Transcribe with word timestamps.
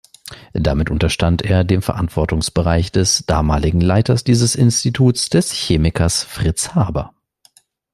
Damit 0.55 0.89
unterstand 0.89 1.43
er 1.43 1.63
dem 1.63 1.83
Verantwortungsbereich 1.83 2.91
des 2.91 3.23
damaligen 3.27 3.81
Leiters 3.81 4.23
dieses 4.23 4.55
Instituts, 4.55 5.29
des 5.29 5.51
Chemikers 5.53 6.23
Fritz 6.23 6.69
Haber. 6.73 7.13